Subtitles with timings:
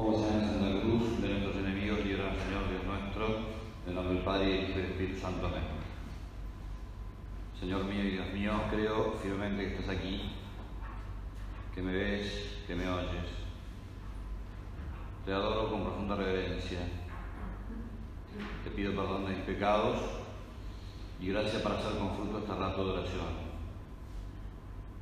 [0.00, 3.26] Oh Santa Cruz, de nuestros enemigos, libra Señor Dios nuestro,
[3.82, 5.48] en el nombre del Padre, y del Espíritu Santo.
[5.48, 5.64] Amén.
[7.58, 10.30] Señor mío y Dios mío, creo firmemente que estás aquí,
[11.74, 13.26] que me ves, que me oyes.
[15.26, 16.78] Te adoro con profunda reverencia.
[18.62, 19.98] Te pido perdón de mis pecados
[21.20, 23.48] y gracias para hacer con fruto este rato de oración.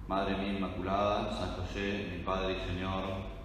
[0.08, 3.35] Madre mía Inmaculada, San José, mi Padre y Señor,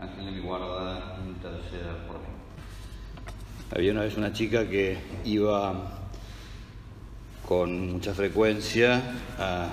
[0.00, 2.24] Ángel de mi guarda, interceda por mí.
[3.70, 4.96] Había una vez una chica que
[5.26, 5.74] iba
[7.46, 9.02] con mucha frecuencia
[9.38, 9.68] a,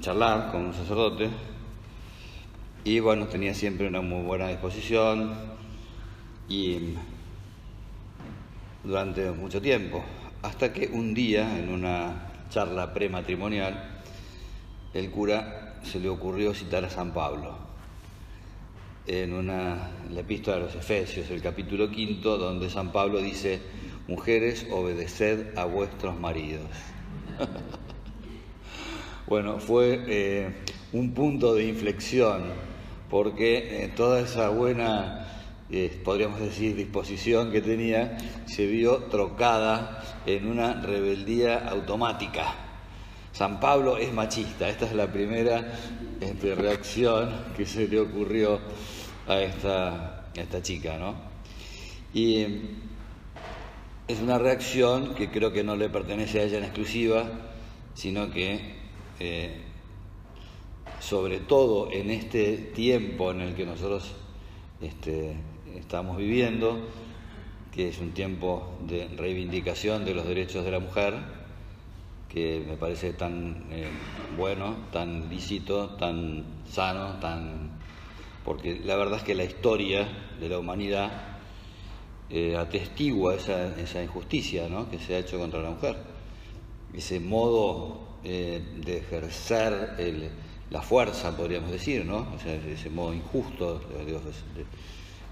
[0.00, 1.28] charlar con un sacerdote
[2.84, 5.34] y bueno, tenía siempre una muy buena disposición
[6.48, 6.94] y
[8.84, 10.02] durante mucho tiempo,
[10.42, 14.02] hasta que un día en una charla prematrimonial
[14.92, 17.69] el cura se le ocurrió citar a San Pablo
[19.06, 23.60] en, una, la epístola de los Efesios, el capítulo quinto, donde San Pablo dice,
[24.08, 26.68] mujeres, obedeced a vuestros maridos.
[29.26, 30.54] bueno, fue eh,
[30.92, 32.44] un punto de inflexión,
[33.08, 35.26] porque eh, toda esa buena,
[35.70, 42.69] eh, podríamos decir, disposición que tenía, se vio trocada en una rebeldía automática
[43.40, 44.68] San Pablo es machista.
[44.68, 45.72] Esta es la primera
[46.20, 48.60] este, reacción que se le ocurrió
[49.26, 51.14] a esta, chica, ¿no?
[52.12, 52.44] Y
[54.06, 57.30] es una reacción que creo que no le pertenece a ella en exclusiva,
[57.94, 58.74] sino que
[59.20, 59.62] eh,
[61.00, 64.12] sobre todo en este tiempo en el que nosotros
[64.82, 65.34] este,
[65.76, 66.78] estamos viviendo,
[67.72, 71.39] que es un tiempo de reivindicación de los derechos de la mujer,
[72.32, 73.88] que me parece tan eh,
[74.36, 77.70] bueno, tan lícito, tan sano, tan
[78.44, 80.08] porque la verdad es que la historia
[80.40, 81.10] de la humanidad
[82.30, 84.88] eh, atestigua esa, injusticia ¿no?
[84.88, 85.96] que se ha hecho contra la mujer,
[86.94, 90.40] ese modo eh, de ejercer
[90.70, 92.28] la fuerza, podríamos decir, ¿no?
[92.34, 94.22] O sea, ese modo injusto de Dios.
[94.24, 94.64] De,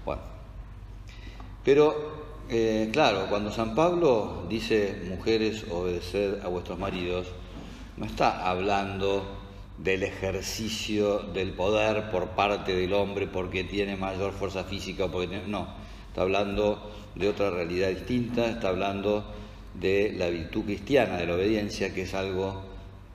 [0.05, 0.21] bueno,
[1.63, 7.27] pero eh, claro, cuando San Pablo dice mujeres obedeced a vuestros maridos,
[7.97, 9.37] no está hablando
[9.77, 15.41] del ejercicio del poder por parte del hombre porque tiene mayor fuerza física o porque
[15.47, 15.67] no,
[16.07, 19.23] está hablando de otra realidad distinta, está hablando
[19.79, 22.63] de la virtud cristiana, de la obediencia, que es algo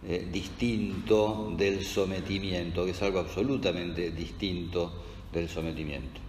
[0.07, 4.93] eh, distinto del sometimiento, que es algo absolutamente distinto
[5.33, 6.24] del sometimiento.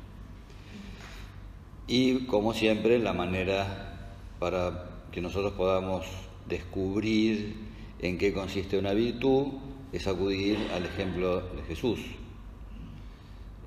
[1.87, 4.09] Y como siempre, la manera
[4.39, 6.05] para que nosotros podamos
[6.47, 7.55] descubrir
[7.99, 9.47] en qué consiste una virtud
[9.91, 11.99] es acudir al ejemplo de Jesús.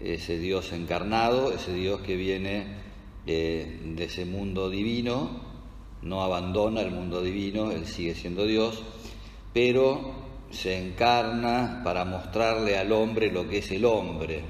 [0.00, 2.66] Ese Dios encarnado, ese Dios que viene
[3.24, 5.42] de ese mundo divino,
[6.02, 8.82] no abandona el mundo divino, Él sigue siendo Dios,
[9.52, 10.12] pero
[10.50, 14.42] se encarna para mostrarle al hombre lo que es el hombre,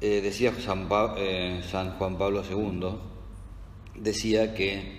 [0.00, 2.88] eh, decía San, eh, San, Juan Pablo II,
[3.94, 4.96] decía que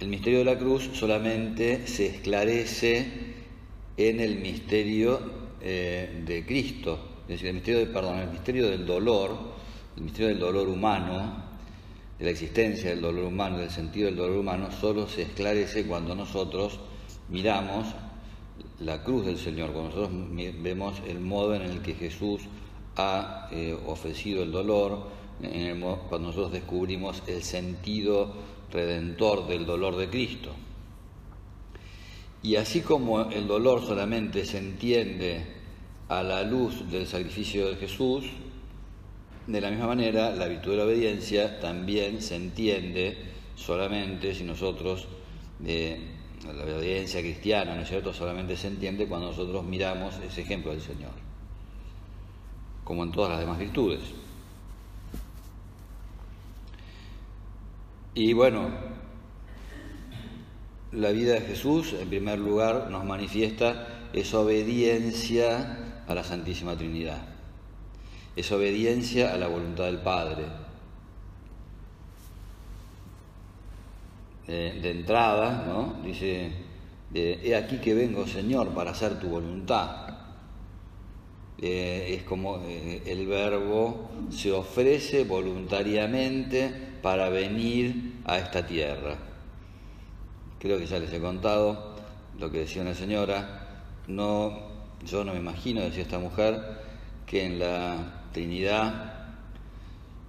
[0.00, 3.06] el misterio de la cruz solamente se esclarece
[3.96, 5.20] en el misterio
[5.60, 9.54] eh, de Cristo, es decir, el misterio, de, perdón, el misterio del dolor,
[9.96, 11.44] el misterio del dolor humano,
[12.18, 16.16] de la existencia del dolor humano, del sentido del dolor humano, solo se esclarece cuando
[16.16, 16.80] nosotros
[17.28, 17.86] miramos
[18.80, 20.10] la cruz del Señor, cuando nosotros
[20.60, 22.42] vemos el modo en el que Jesús
[22.96, 25.24] ha eh, ofrecido el dolor,
[26.08, 28.32] cuando nosotros descubrimos el sentido
[28.72, 30.50] redentor del dolor de Cristo.
[32.42, 35.44] Y así como el dolor solamente se entiende
[36.08, 38.24] a la luz del sacrificio de Jesús,
[39.46, 43.18] de la misma manera la virtud de la obediencia también se entiende
[43.56, 45.06] solamente si nosotros,
[45.66, 45.98] eh,
[46.46, 50.80] la obediencia cristiana, ¿no es cierto?, solamente se entiende cuando nosotros miramos ese ejemplo del
[50.80, 51.33] Señor
[52.84, 54.00] como en todas las demás virtudes.
[58.14, 58.68] Y bueno,
[60.92, 67.22] la vida de Jesús, en primer lugar, nos manifiesta esa obediencia a la Santísima Trinidad,
[68.36, 70.44] esa obediencia a la voluntad del Padre.
[74.46, 75.94] Eh, de entrada, ¿no?
[76.04, 76.52] Dice,
[77.14, 80.03] he aquí que vengo, Señor, para hacer tu voluntad.
[81.66, 86.70] Eh, es como eh, el verbo se ofrece voluntariamente
[87.00, 89.16] para venir a esta tierra.
[90.58, 91.94] Creo que ya les he contado
[92.38, 94.58] lo que decía una señora, no,
[95.06, 96.60] yo no me imagino, decía esta mujer,
[97.24, 99.30] que en la Trinidad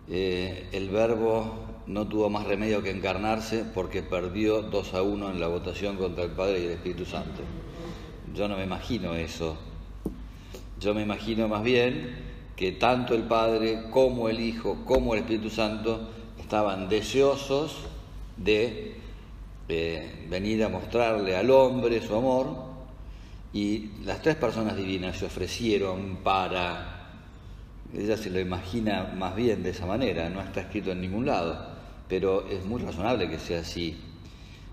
[0.07, 5.41] eh, el verbo no tuvo más remedio que encarnarse porque perdió 2 a 1 en
[5.41, 7.41] la votación contra el Padre y el Espíritu Santo.
[8.33, 9.57] Yo no me imagino eso.
[10.85, 12.15] Yo me imagino más bien
[12.55, 16.09] que tanto el Padre como el Hijo como el Espíritu Santo
[16.39, 17.75] estaban deseosos
[18.37, 18.93] de
[19.67, 22.55] eh, venir a mostrarle al hombre su amor
[23.51, 27.09] y las tres personas divinas se ofrecieron para...
[27.91, 31.73] Ella se lo imagina más bien de esa manera, no está escrito en ningún lado
[32.07, 33.97] pero es muy razonable que sea así.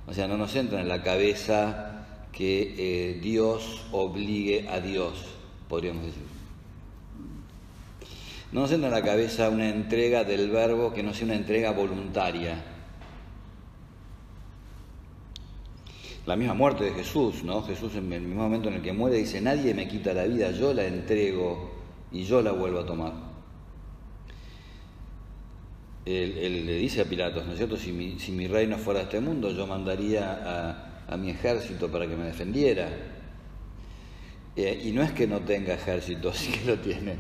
[0.07, 5.15] O sea, no nos entra en la cabeza que eh, Dios obligue a Dios,
[5.73, 6.23] podríamos decir.
[8.53, 11.71] No nos entra en la cabeza una entrega del verbo que no sea una entrega
[11.71, 12.63] voluntaria.
[16.27, 17.63] La misma muerte de Jesús, ¿no?
[17.63, 20.51] Jesús en el mismo momento en el que muere dice, nadie me quita la vida,
[20.51, 21.73] yo la entrego
[22.13, 23.33] y yo la vuelvo a tomar
[26.05, 27.79] él, le dice a Pilatos, ¿no es cierto?
[27.79, 32.15] Si mi, si mi reino fuera este mundo, yo mandaría a, mi ejército para que
[32.15, 32.89] me defendiera.
[34.55, 37.17] Eh, y no es que no tenga ejército, sí que lo tiene.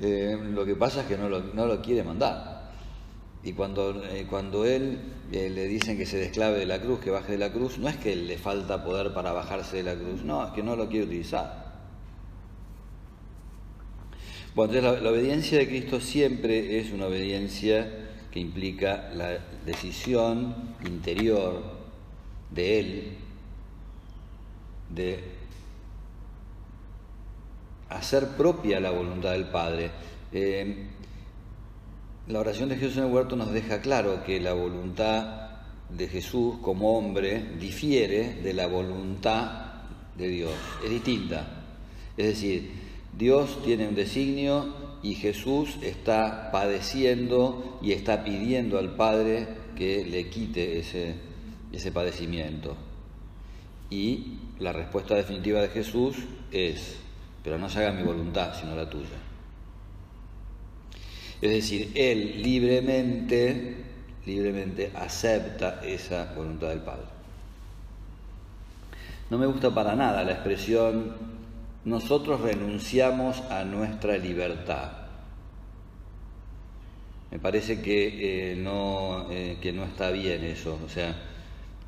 [0.00, 2.70] Eh, lo que pasa es que no lo, no lo quiere mandar.
[3.42, 4.98] Y cuando, eh, cuando él
[5.32, 7.96] le dicen que se desclave de la cruz, que baje de la cruz, no es
[7.96, 11.06] que le falta poder para bajarse de la cruz, no, es que no lo quiere
[11.06, 11.70] utilizar.
[14.54, 17.88] Bueno, entonces la, obediencia de Cristo siempre es una obediencia
[18.30, 21.62] que implica la decisión interior
[22.50, 23.16] de Él
[24.90, 25.39] de
[27.90, 29.90] hacer propia la voluntad del Padre.
[30.32, 30.86] Eh,
[32.28, 35.50] la oración de Jesús en el huerto nos deja claro que la voluntad
[35.90, 39.70] de Jesús como hombre difiere de la voluntad
[40.16, 40.52] de Dios,
[40.84, 41.64] es distinta.
[42.16, 42.70] Es decir,
[43.16, 50.28] Dios tiene un designio y Jesús está padeciendo y está pidiendo al Padre que le
[50.28, 51.14] quite ese,
[51.72, 52.76] ese padecimiento.
[53.88, 56.16] Y la respuesta definitiva de Jesús
[56.52, 56.96] es,
[57.42, 59.18] pero no se haga mi voluntad, sino la tuya.
[61.40, 63.76] Es decir, Él libremente,
[64.26, 67.06] libremente acepta esa voluntad del Padre.
[69.30, 71.14] No me gusta para nada la expresión
[71.84, 74.92] nosotros renunciamos a nuestra libertad.
[77.30, 81.14] Me parece que, eh, no, eh, que no está bien eso, o sea,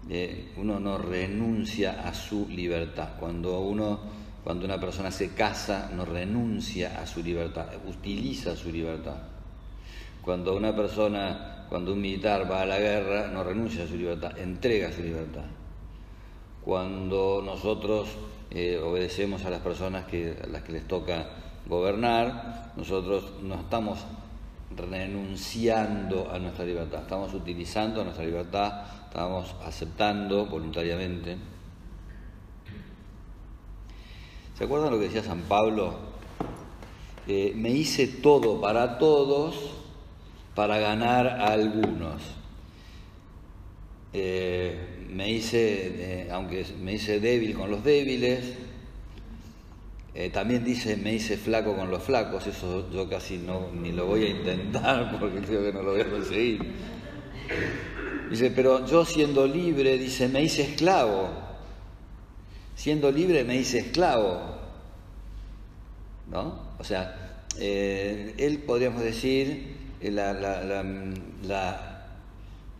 [0.08, 3.10] eh, uno no renuncia a su libertad.
[3.18, 4.00] Cuando, uno,
[4.44, 9.16] cuando una persona se casa, no renuncia a su libertad, utiliza su libertad.
[10.20, 14.36] Cuando una persona, cuando un militar va a la guerra, no renuncia a su libertad,
[14.38, 15.44] entrega su libertad.
[16.64, 18.08] Cuando nosotros
[18.50, 21.26] eh, obedecemos a las personas que, a las que les toca
[21.66, 24.00] gobernar, nosotros no estamos
[24.76, 31.51] renunciando a nuestra libertad, estamos utilizando nuestra libertad, estamos aceptando voluntariamente.
[34.62, 35.92] ¿Se acuerdan lo que decía San Pablo?
[37.26, 39.56] Eh, me hice todo para todos
[40.54, 42.22] para ganar a algunos.
[44.12, 48.54] Eh, me hice, eh, aunque me hice débil con los débiles,
[50.32, 54.26] también dice, me hice flaco con los flacos, eso yo casi no, ni lo voy
[54.26, 56.60] a intentar porque creo que no lo voy a conseguir.
[58.30, 61.51] Dice, pero yo siendo libre, dice, me hice esclavo.
[62.74, 64.40] Siendo libre me hice esclavo.
[66.30, 66.58] ¿No?
[66.78, 70.84] O sea, eh, él podríamos decir, la, la,
[71.42, 71.92] la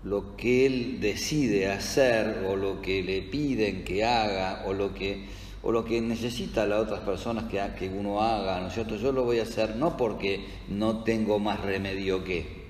[0.04, 5.26] lo que él decide hacer o lo que le piden que haga o lo que,
[5.62, 8.96] o lo que necesita las otras personas que, que uno haga, ¿no es cierto?
[8.96, 12.62] Yo lo voy a hacer no porque no tengo más remedio que.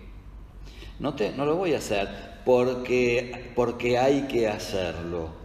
[0.98, 2.08] No, te, no lo voy a hacer
[2.44, 5.41] porque, porque hay que hacerlo.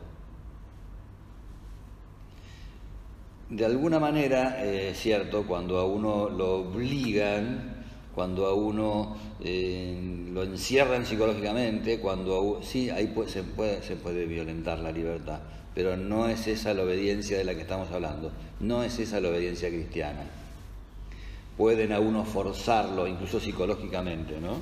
[3.49, 10.43] De alguna manera, es cierto, cuando a uno lo obligan, cuando a uno eh, lo
[10.43, 15.39] encierran psicológicamente, cuando sí, ahí se, puede, se puede violentar la libertad,
[15.73, 19.29] pero no es esa la obediencia de la que estamos hablando, no es esa la
[19.29, 20.23] obediencia cristiana.
[21.55, 24.59] Pueden a uno forzarlo, incluso psicológicamente, ¿no?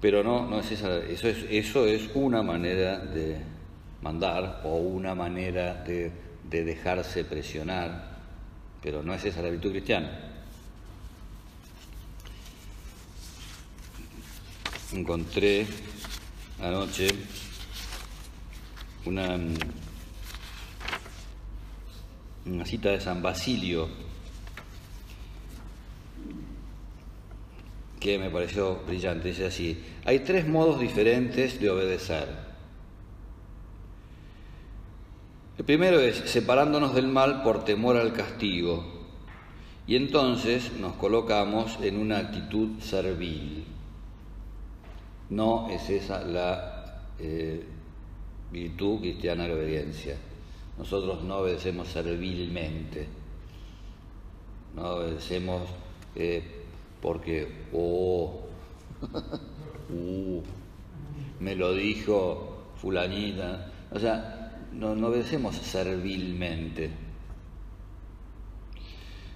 [0.00, 3.55] Pero no, no es esa, eso es, eso es una manera de
[4.02, 6.12] mandar o una manera de,
[6.48, 8.16] de dejarse presionar
[8.86, 10.08] pero no es esa la virtud cristiana.
[14.92, 15.66] Encontré
[16.60, 17.08] anoche
[19.06, 19.38] una
[22.44, 23.88] una cita de San Basilio,
[27.98, 32.55] que me pareció brillante, dice así, hay tres modos diferentes de obedecer.
[35.58, 38.84] El primero es separándonos del mal por temor al castigo,
[39.86, 43.64] y entonces nos colocamos en una actitud servil.
[45.30, 47.64] No es esa la eh,
[48.52, 50.16] virtud cristiana de la obediencia.
[50.76, 53.08] Nosotros no obedecemos servilmente,
[54.74, 55.62] no obedecemos
[56.14, 56.42] eh,
[57.00, 58.42] porque, oh,
[59.90, 60.42] uh,
[61.40, 63.72] me lo dijo fulanita.
[63.90, 66.90] O sea, no, obedecemos servilmente.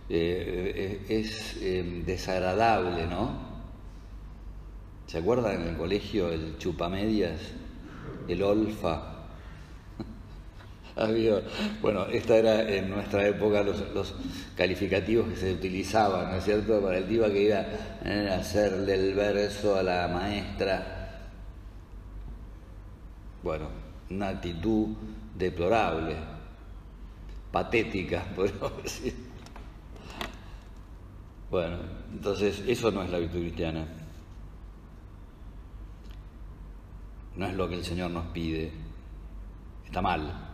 [0.08, 3.50] Eh, es em, desagradable, ¿no?
[5.06, 7.40] ¿Se acuerdan en el colegio el chupamedias,
[8.28, 9.10] el olfa?
[11.82, 14.14] bueno, esta era en nuestra época los,
[14.56, 19.14] calificativos que se utilizaban, ¿no es cierto?, para el tipo que iba a hacerle el
[19.14, 21.28] verso a la maestra.
[23.42, 23.68] Bueno,
[24.10, 24.88] una actitud
[25.34, 26.16] deplorable,
[27.50, 29.14] patética, podemos decir.
[31.50, 31.78] Bueno,
[32.12, 33.87] entonces eso no es la virtud cristiana.
[37.37, 38.70] No es lo que el Señor nos pide.
[39.84, 40.49] Está mal.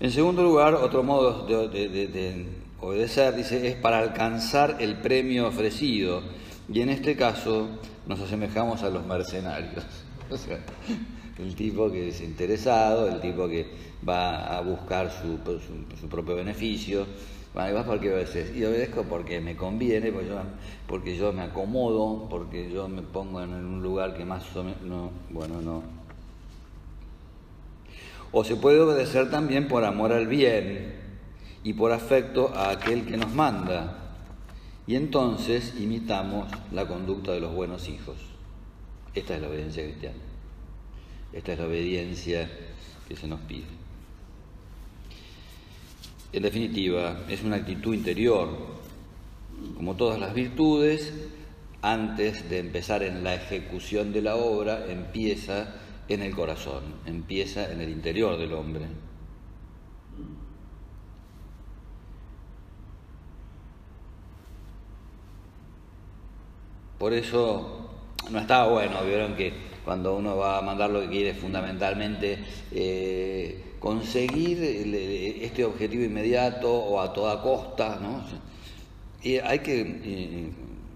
[0.00, 2.46] En segundo lugar, otro modo de,
[2.80, 6.22] obedecer, dice, es para alcanzar el premio ofrecido.
[6.72, 7.68] Y en este caso
[8.06, 9.84] nos asemejamos a los mercenarios.
[10.34, 10.58] O sea,
[11.38, 13.66] el tipo que es interesado, el tipo que
[14.06, 15.38] va a buscar su,
[16.08, 17.06] propio beneficio.
[17.52, 18.56] Bueno, y vas porque obedeces.
[18.56, 20.40] Y obedezco porque me conviene, porque yo,
[20.86, 24.82] porque yo me acomodo, porque yo me pongo en un lugar que más o menos...
[24.82, 25.82] No, bueno, no.
[28.32, 30.94] O se puede obedecer también por amor al bien
[31.64, 34.14] y por afecto a aquel que nos manda.
[34.86, 38.29] Y entonces imitamos la conducta de los buenos hijos.
[39.14, 40.18] Esta es la obediencia cristiana.
[41.32, 42.50] Esta es la obediencia
[43.08, 43.66] que se nos pide.
[46.32, 48.48] En definitiva, es una actitud interior.
[49.76, 51.12] Como todas las virtudes,
[51.82, 55.74] antes de empezar en la ejecución de la obra, empieza
[56.08, 58.86] en el corazón, empieza en el interior del hombre.
[66.98, 67.89] Por eso
[68.30, 69.52] no estaba bueno, vieron que
[69.84, 72.38] cuando uno va a mandar lo que quiere fundamentalmente
[72.70, 74.62] eh, conseguir
[75.42, 78.22] este objetivo inmediato o a toda costa, ¿no?
[79.22, 80.50] Y hay que eh,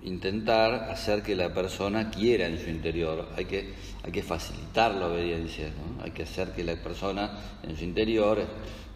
[0.04, 3.72] intentar hacer que la persona quiera en su interior, hay que,
[4.02, 5.70] hay que facilitar la obediencia,
[6.02, 8.46] hay que hacer que la persona en su interior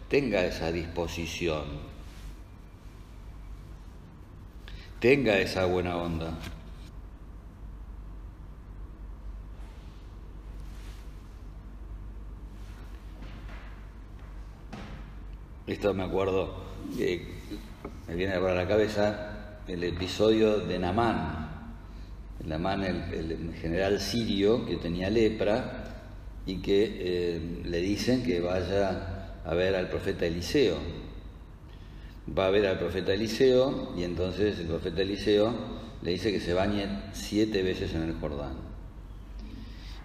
[0.07, 1.63] tenga esa disposición,
[4.99, 6.37] tenga esa buena onda.
[15.69, 16.51] Esto me acuerdo,
[16.97, 17.21] que
[18.07, 21.47] me viene a la cabeza el episodio de Namán.
[22.43, 25.83] Namán, el, general sirio que tenía lepra
[26.47, 30.77] y que eh, le dicen que vaya a ver al profeta Eliseo.
[32.35, 35.53] Va a ver al profeta Eliseo y entonces el profeta Eliseo
[36.01, 38.68] le dice que se bañe siete veces en el Jordán.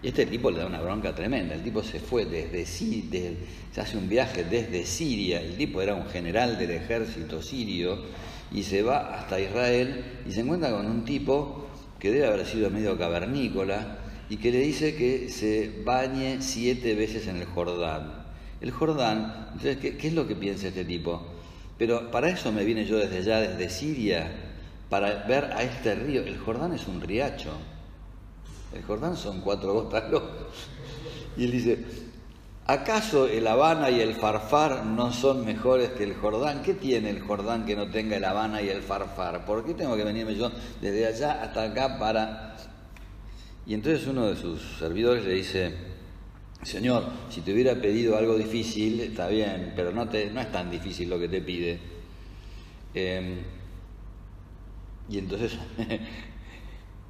[0.04, 1.54] Y este tipo le da una bronca tremenda.
[1.54, 3.30] El tipo se fue desde Siria,
[3.72, 5.40] se hace un viaje desde Siria.
[5.40, 8.02] El tipo era un general del ejército sirio
[8.52, 11.68] y se va hasta Israel y se encuentra con un tipo
[11.98, 13.96] que debe haber sido medio cavernícola
[14.28, 18.26] y que le dice que se bañe siete veces en el Jordán.
[18.60, 21.26] El Jordán, entonces, ¿qué, es lo que piensa este tipo?
[21.78, 24.30] Pero para eso me vine yo desde allá, desde Siria,
[24.90, 26.20] para ver a este río.
[26.24, 27.56] El Jordán es un riacho.
[28.74, 30.04] El Jordán son cuatro gotas
[31.36, 31.84] Y él dice,
[32.66, 36.62] ¿Acaso el Habana y el Farfar no son mejores que el Jordán?
[36.62, 39.44] ¿Qué tiene el Jordán que no tenga el Habana y el Farfar?
[39.44, 40.50] ¿Por qué tengo que venirme yo
[40.80, 42.56] desde allá hasta acá para...?
[43.66, 45.74] Y entonces uno de sus servidores le dice,
[46.62, 50.70] Señor, si te hubiera pedido algo difícil, está bien, pero no, te, no es tan
[50.70, 51.78] difícil lo que te pide.
[52.94, 53.40] Em,
[55.10, 55.58] y entonces,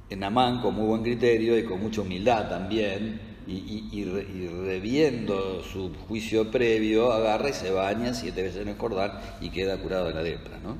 [0.09, 6.49] en Amán, con muy buen criterio y con mucha humildad también, y, reviendo su juicio
[6.49, 10.23] previo, agarra y se baña siete veces en el Jordán y queda curado de la
[10.23, 10.75] lepra, ¿no?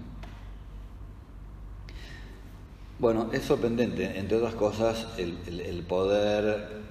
[2.98, 6.82] Bueno, es sorprendente, entre otras cosas, el, poder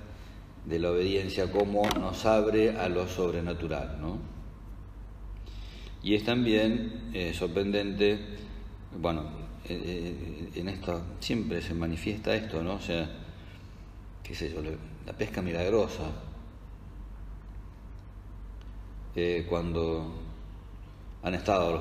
[0.67, 3.97] de la obediencia, cómo nos abre a lo sobrenatural.
[4.03, 4.19] ¿no?
[6.03, 8.19] Y es también eh, sorprendente,
[9.01, 12.75] bueno, eh, eh, en esto siempre se manifiesta esto, ¿no?
[12.75, 13.09] O sea,
[14.23, 14.61] qué sé yo,
[15.07, 16.05] la pesca milagrosa.
[19.49, 20.13] cuando
[21.23, 21.81] han estado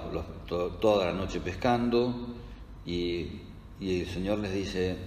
[0.79, 2.27] toda la noche pescando
[2.85, 3.41] y,
[3.79, 4.97] y el Señor les dice,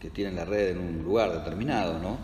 [0.00, 2.18] que tienen la red en un lugar determinado, ¿no?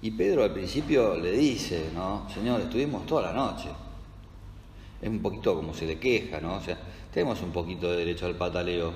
[0.00, 2.28] Y Pedro al principio le dice, ¿no?
[2.32, 3.68] Señor, estuvimos toda la noche.
[5.00, 6.56] Es un poquito como se le queja, ¿no?
[6.56, 6.78] O sea,
[7.12, 8.92] tenemos un poquito de derecho al pataleo.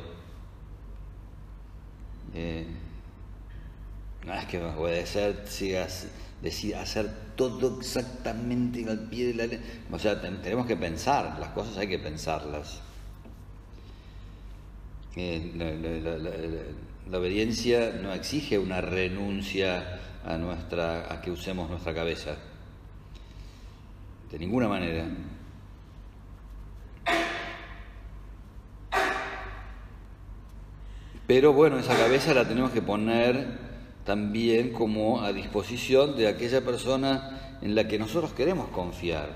[2.35, 2.67] Eh,
[4.25, 6.09] no es que obedecer, sigas,
[6.43, 9.61] decir, hacer todo exactamente al pie de la ley.
[9.91, 12.81] O sea, tenemos que pensar, las cosas hay que pensarlas.
[15.15, 16.73] Eh,
[17.11, 22.37] la obediencia no exige una renuncia a, nuestra, a que usemos nuestra cabeza.
[24.31, 25.07] De ninguna manera.
[31.27, 33.59] Pero bueno, esa cabeza la tenemos que poner
[34.05, 39.31] también como a disposición de aquella persona en la que nosotros queremos confiar.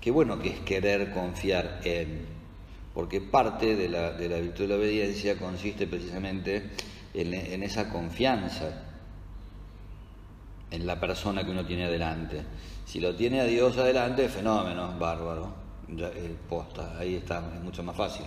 [0.00, 2.38] Qué bueno que es querer confiar en
[2.98, 6.70] porque parte de la, virtud de la obediencia consiste precisamente
[7.14, 8.82] en, esa confianza
[10.72, 12.42] en la persona que uno tiene adelante.
[12.86, 15.54] Si lo tiene a Dios adelante, fenómeno, bárbaro,
[15.96, 18.26] eh, posta, ahí está, es mucho más fácil.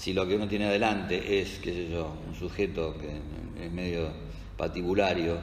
[0.00, 3.20] Si lo que uno tiene adelante es, qué sé yo, un sujeto que
[3.62, 4.08] es medio
[4.56, 5.36] patibulario,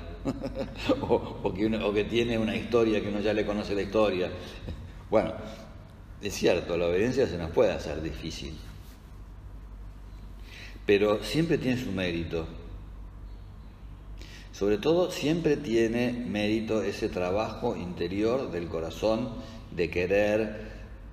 [1.01, 4.31] o, que o que tiene una historia que uno ya le conoce la historia,
[5.11, 5.31] bueno,
[6.23, 8.57] es cierto, la obediencia se nos puede hacer difícil,
[10.87, 12.47] pero siempre tiene su mérito.
[14.53, 19.29] Sobre todo siempre tiene mérito ese trabajo interior del corazón
[19.69, 20.61] de querer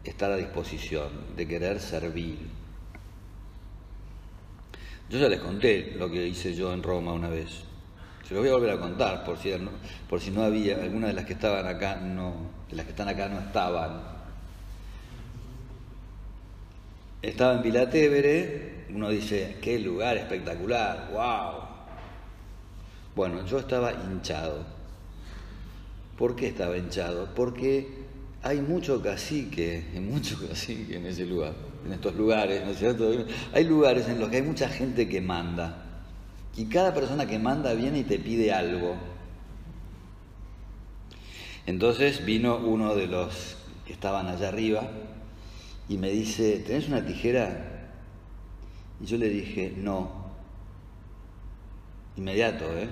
[0.02, 2.63] estar a disposición, de querer servir.
[5.10, 7.64] Yo ya les conté lo que hice yo en Roma una vez.
[8.26, 9.52] Se lo voy a volver a contar por si,
[10.08, 12.34] por si no había, algunas de las que estaban acá no,
[12.70, 14.00] de las que están acá no estaban.
[17.20, 21.64] Estaba en Vilatevere, uno dice, qué lugar espectacular, wow.
[23.14, 24.64] Bueno, yo estaba hinchado.
[26.16, 27.28] ¿Por qué estaba hinchado?
[27.34, 27.88] Porque
[28.42, 33.10] hay mucho cacique, mucho cacique en ese lugar, en estos lugares, ¿no es cierto?
[33.52, 35.84] Hay lugares en los que hay mucha gente que manda.
[36.56, 38.94] Y cada persona que manda viene y te pide algo.
[41.66, 44.88] Entonces vino uno de los que estaban allá arriba,
[45.88, 47.92] y me dice, ¿tenés una tijera?
[49.00, 50.24] Y yo le dije, no.
[52.16, 52.88] Inmediato, ¿eh?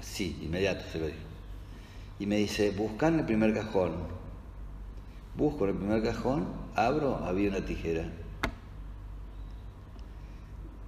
[0.00, 1.18] Sí, inmediato se lo dije.
[2.18, 3.92] Y me dice, busca en el primer cajón.
[5.36, 8.10] Busco en el primer cajón, abro, había una tijera.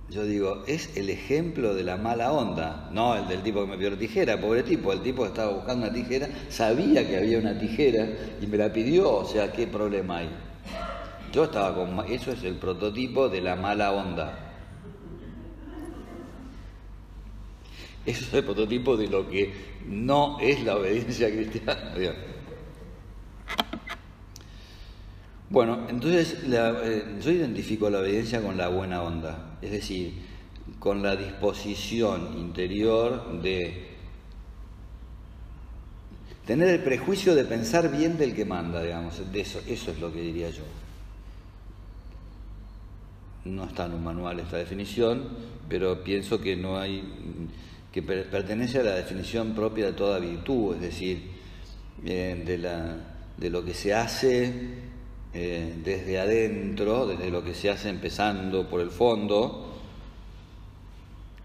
[0.09, 3.77] Yo digo, es el ejemplo de la mala onda, no el del tipo que me
[3.77, 7.59] pidió la tijera, pobre tipo, el tipo estaba buscando una tijera, sabía que había una
[7.59, 8.09] tijera
[8.41, 10.29] y me la pidió, o sea, ¿qué problema hay?
[11.33, 12.09] Yo estaba con...
[12.09, 14.47] Eso es el prototipo de la mala onda.
[18.07, 19.53] Eso es el prototipo de lo que
[19.87, 21.95] no es la obediencia cristiana.
[25.57, 30.13] Bueno, entonces eh, yo identifico la obediencia con la buena onda, es decir,
[30.79, 33.87] con la disposición interior de
[36.47, 40.51] tener el prejuicio de pensar bien del que manda, digamos, eso es lo que diría
[40.51, 40.65] yo.
[43.47, 45.27] No está en un manual esta definición,
[45.71, 47.03] pero pienso que no hay
[47.93, 51.31] que pertenece a la definición propia de toda virtud, es decir,
[52.05, 52.99] eh, de, la,
[53.39, 54.85] de lo que se hace
[55.39, 59.67] eh, desde adentro, desde lo que se hace empezando por el fondo,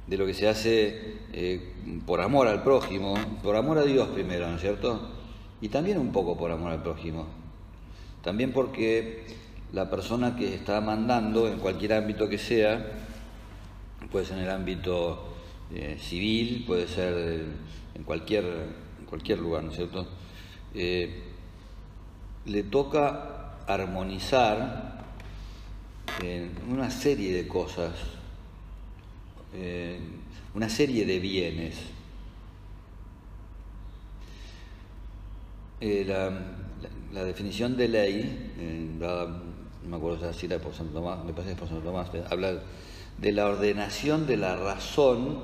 [0.07, 1.73] de lo que se hace eh,
[2.05, 5.09] por amor al prójimo, por amor a Dios primero, ¿no es cierto?
[5.59, 7.27] Y también un poco por amor al prójimo.
[8.23, 9.25] También porque
[9.73, 12.93] la persona que está mandando, en cualquier ámbito que sea,
[14.09, 15.33] puede ser en el ámbito
[15.75, 17.43] eh, civil, puede ser
[17.93, 18.45] en cualquier,
[19.01, 20.07] en cualquier lugar, ¿no es cierto?
[22.45, 25.01] Le toca armonizar
[26.69, 27.93] una serie de cosas,
[29.53, 29.99] eh,
[30.53, 31.75] una serie de bienes.
[35.81, 38.51] La, definición de ley,
[38.99, 42.09] no me acuerdo si era por Santo Tomás, me parece que es por Santo Tomás,
[42.29, 42.61] habla
[43.17, 45.39] de la ordenación de la razón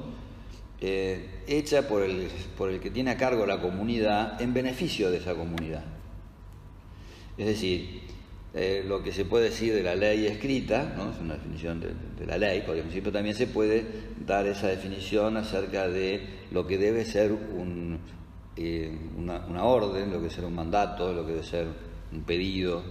[0.80, 5.17] eh, hecha por el, por el que tiene a cargo la comunidad en beneficio de
[5.17, 5.96] esa comunidad.
[7.38, 8.02] Es decir,
[8.54, 11.12] eh, lo que se puede decir de la ley escrita, ¿no?
[11.12, 13.86] es una definición de, la ley, por ejemplo, también se puede
[14.26, 16.21] dar esa definición acerca de
[16.52, 17.32] lo que debe ser
[18.56, 21.67] eh, una, una, orden, lo que debe ser un mandato, lo que debe ser
[22.12, 22.84] un pedido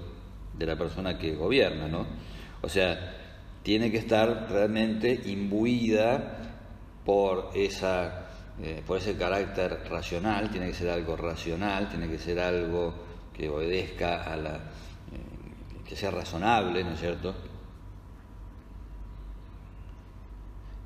[0.56, 1.88] de la persona que gobierna.
[1.88, 2.06] ¿no?
[2.62, 3.14] O sea,
[3.62, 6.38] tiene que estar realmente imbuida
[7.04, 8.28] por, esa,
[8.62, 13.05] eh, por ese carácter racional, tiene que ser algo racional, tiene que ser algo
[13.36, 14.60] que obedezca a la
[15.86, 17.34] que sea razonable, ¿no es cierto?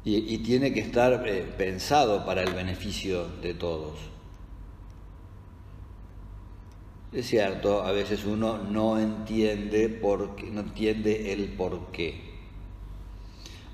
[0.03, 3.99] Y, tiene que estar eh, pensado para el beneficio de todos.
[7.13, 12.31] Es cierto, a veces uno no entiende por qué, no entiende el por qué.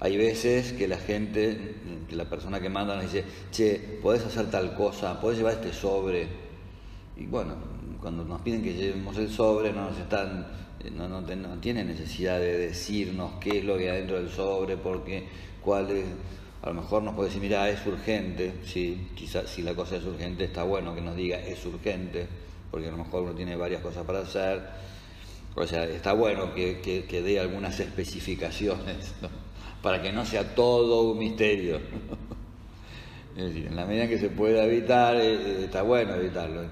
[0.00, 1.76] Hay veces que la gente,
[2.10, 6.45] la persona que manda nos dice, che, podés hacer tal cosa, podés llevar este sobre.
[7.16, 7.54] Y bueno,
[8.00, 10.46] cuando nos piden que llevemos el sobre, no nos están
[10.90, 15.24] no, no, tiene necesidad de decirnos qué es lo que hay dentro del sobre, porque
[15.62, 16.04] cuál es,
[16.62, 20.04] a lo mejor nos puede decir, mira, es urgente, sí, quizás si la cosa es
[20.04, 22.26] urgente está bueno que nos diga es urgente,
[22.70, 24.62] porque a lo mejor uno tiene varias cosas para hacer,
[25.54, 29.14] o sea, está bueno que, que, dé algunas especificaciones,
[29.82, 31.80] para que no sea todo un misterio.
[33.36, 36.62] es decir, en la medida que se pueda evitar, eh, eh, está bueno evitarlo.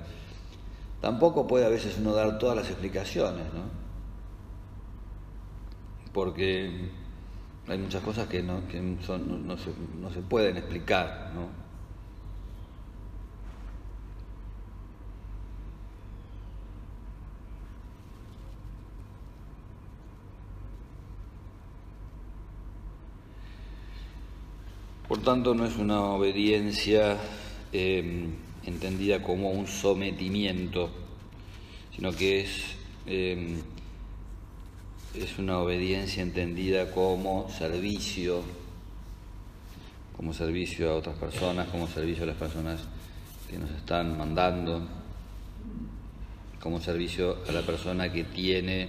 [1.04, 3.64] Tampoco puede a veces uno dar todas las explicaciones, ¿no?
[6.14, 6.88] porque
[7.68, 8.62] hay muchas cosas que no,
[10.10, 11.30] se, pueden explicar.
[11.34, 11.48] ¿no?
[25.06, 27.18] Por tanto, no es una obediencia
[27.72, 30.90] em, entendida como un sometimiento,
[31.94, 33.58] sino que es em,
[35.14, 38.42] es una obediencia entendida como servicio,
[40.16, 42.80] como servicio a otras personas, como servicio a las personas
[43.48, 44.88] que nos están mandando,
[46.60, 48.88] como servicio a la persona que tiene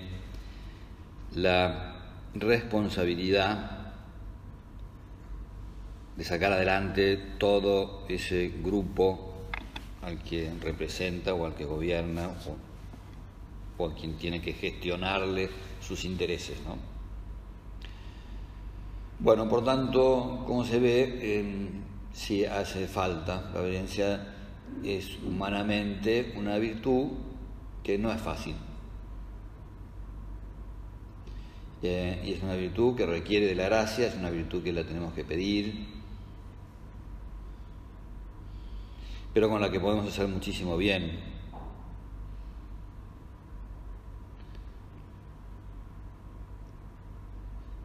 [1.35, 1.93] la
[2.33, 3.93] responsabilidad
[6.17, 9.24] de sacar adelante todo ese grupo
[10.01, 12.29] al que representa o al que gobierna
[13.77, 15.49] o, a quien tiene que gestionarle
[15.81, 16.57] sus intereses.
[16.65, 16.77] ¿no?
[19.19, 21.81] Bueno, por tanto, como se ve,
[22.13, 24.35] si hace falta, la obediencia
[24.83, 27.07] es humanamente una virtud
[27.83, 28.55] que no es fácil.
[31.83, 34.83] Eh, y es una virtud que requiere de la gracia, es una virtud que la
[34.83, 35.94] tenemos que pedir,
[39.35, 41.19] pero con la que podemos hacer muchísimo bien.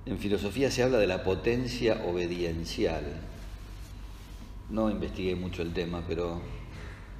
[0.06, 3.02] En filosofía se habla de la potencia obediencial.
[4.68, 6.40] No investigué mucho el tema, pero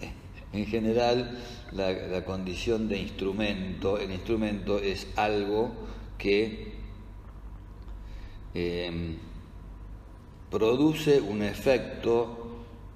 [0.01, 0.13] eh,
[0.53, 1.37] en general
[1.73, 5.73] la, condición de instrumento, el instrumento es algo
[6.19, 6.75] que
[8.55, 9.17] em,
[10.53, 12.40] produce un efecto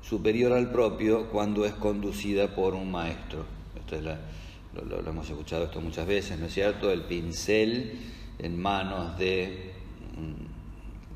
[0.08, 3.44] superior al propio cuando es conducida por un maestro.
[3.76, 6.90] Esto es lo, lo hemos escuchado esto muchas veces, ¿no es cierto?
[6.90, 7.98] El pincel
[8.38, 9.72] en manos de
[10.16, 10.48] un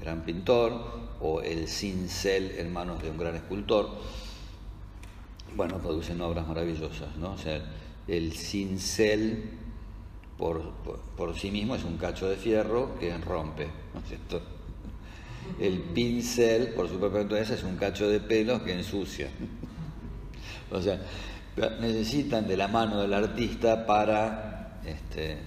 [0.01, 3.90] gran pintor, o el cincel en manos de un gran escultor,
[5.57, 7.33] bueno, producen obras maravillosas, ¿no?
[7.33, 7.61] O sea,
[8.07, 9.51] el cincel
[10.37, 10.62] por,
[11.16, 14.40] por, sí mismo es un cacho de fierro que rompe, ¿no es cierto?
[15.61, 19.28] El pincel, por su propia naturaleza, es un cacho de pelos que ensucia.
[20.70, 21.00] o sea,
[21.80, 25.38] necesitan de la mano del artista para, este,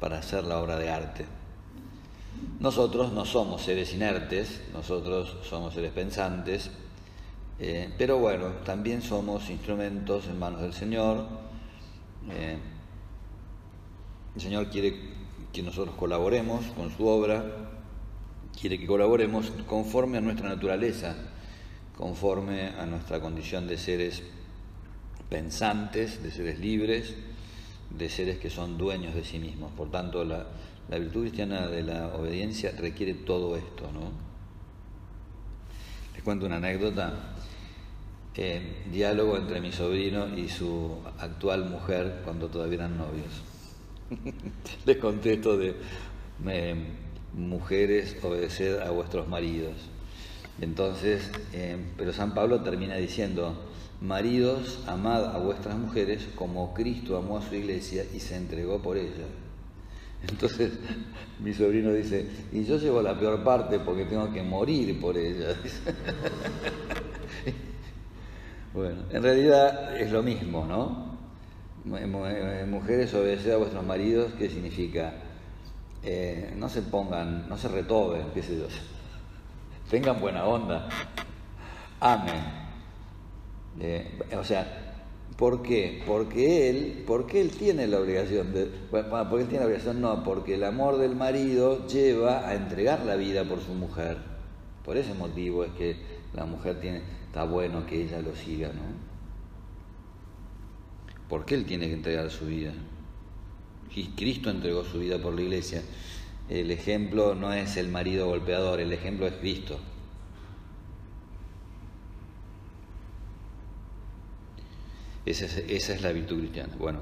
[0.00, 1.26] para hacer la obra de arte.
[2.60, 6.70] Nosotros no somos seres inertes, nosotros somos seres pensantes,
[7.60, 11.26] eh, pero bueno, también somos instrumentos en manos del Señor.
[12.30, 12.58] Eh,
[14.34, 14.94] el Señor quiere
[15.52, 17.44] que nosotros colaboremos con su obra,
[18.60, 21.14] quiere que colaboremos conforme a nuestra naturaleza,
[21.96, 24.22] conforme a nuestra condición de seres
[25.28, 27.14] pensantes, de seres libres,
[27.90, 29.72] de seres que son dueños de sí mismos.
[29.72, 30.46] Por tanto, la,
[30.90, 34.10] virtud cristiana de la obediencia requiere todo esto, ¿no?
[36.14, 37.34] Les cuento una anécdota.
[38.40, 43.42] Eh, diálogo entre mi sobrino y su actual mujer cuando todavía eran novios.
[44.86, 45.74] Les contesto de
[47.34, 49.74] mujeres, obedeced a vuestros maridos.
[50.60, 53.54] Entonces, eh, pero San Pablo termina diciendo,
[54.00, 58.96] maridos, amad a vuestras mujeres como Cristo amó a su iglesia y se entregó por
[58.96, 59.26] ella.
[60.28, 60.72] Entonces
[61.38, 65.54] mi sobrino dice, y yo llevo la peor parte porque tengo que morir por ella.
[68.74, 71.08] bueno, en realidad es lo mismo, ¿no?
[71.84, 75.14] Mujeres, obedeced a vuestros maridos, ¿qué significa?
[76.02, 78.66] Eh, no se pongan, no se retoben, qué sé yo.
[79.90, 80.88] Tengan buena onda.
[82.00, 82.42] Amén.
[83.80, 84.88] Eh, o sea,
[85.38, 86.02] ¿Por qué?
[86.04, 90.56] Porque él, porque él tiene la obligación de, porque él tiene la obligación, no, porque
[90.56, 94.18] el amor del marido lleva a entregar la vida por su mujer.
[94.84, 95.96] Por ese motivo es que
[96.34, 98.82] la mujer tiene, está bueno que ella lo siga, ¿no?
[101.28, 102.72] Porque él tiene que entregar su vida.
[104.16, 105.82] Cristo entregó su vida por la iglesia.
[106.48, 109.78] El ejemplo no es el marido golpeador, el ejemplo es Cristo.
[115.26, 115.44] Esa
[115.92, 116.72] es, la virtud cristiana.
[116.78, 117.00] Bueno,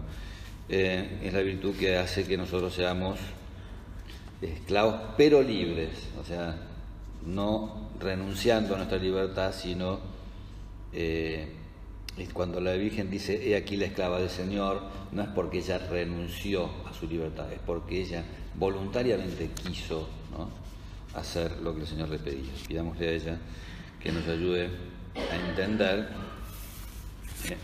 [0.69, 3.21] eh, es la virtud que hace que nosotros seamos
[4.43, 6.57] esclavos pero libres, o sea,
[7.25, 10.01] no renunciando a nuestra libertad, sino
[10.93, 11.53] eh,
[12.33, 14.81] cuando la Virgen dice, he aquí la esclava del Señor,
[15.13, 18.25] no es porque ella renunció a su libertad, es porque ella
[18.55, 20.09] voluntariamente quiso
[21.15, 22.51] hacer lo que el Señor le pedía.
[22.67, 23.39] Pidámosle a ella
[24.01, 24.71] que nos ayude
[25.15, 26.09] a entender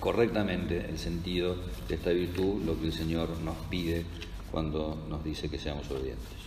[0.00, 1.56] correctamente el sentido
[1.88, 4.04] de esta virtud, lo que el Señor nos pide
[4.50, 6.42] cuando nos dice que seamos obedientes.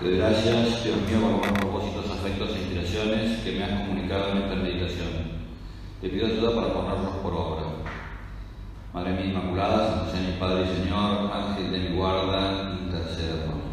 [0.00, 4.32] Te doy gracias, Dios mío, por los propósitos, afectos e inspiraciones que me has comunicado
[4.32, 5.25] en esta meditación.
[6.00, 7.62] Te pido ayuda para ponerlos por obra.
[8.92, 13.65] Madre mía Inmaculada, Señor Padre y Señor, Ángel de mi guarda, interceda por